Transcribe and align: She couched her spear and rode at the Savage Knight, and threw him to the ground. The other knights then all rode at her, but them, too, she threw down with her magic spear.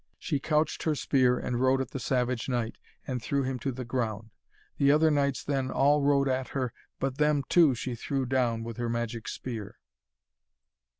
She 0.17 0.39
couched 0.39 0.81
her 0.81 0.95
spear 0.95 1.37
and 1.37 1.61
rode 1.61 1.79
at 1.79 1.91
the 1.91 1.99
Savage 1.99 2.49
Knight, 2.49 2.79
and 3.05 3.21
threw 3.21 3.43
him 3.43 3.59
to 3.59 3.71
the 3.71 3.85
ground. 3.85 4.31
The 4.77 4.91
other 4.91 5.11
knights 5.11 5.43
then 5.43 5.69
all 5.69 6.01
rode 6.01 6.27
at 6.27 6.47
her, 6.57 6.73
but 6.99 7.19
them, 7.19 7.43
too, 7.49 7.75
she 7.75 7.93
threw 7.93 8.25
down 8.25 8.63
with 8.63 8.77
her 8.77 8.89
magic 8.89 9.27
spear. 9.27 9.77